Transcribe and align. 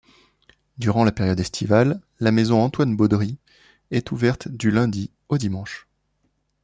Durant 0.79 1.03
la 1.03 1.11
période 1.11 1.39
estivale, 1.39 2.01
la 2.19 2.31
Maison 2.31 2.63
Antoine-Beaudry 2.63 3.37
est 3.91 4.09
ouverte 4.11 4.47
du 4.47 4.71
lundi 4.71 5.11
au 5.29 5.37
dimanche. 5.37 5.87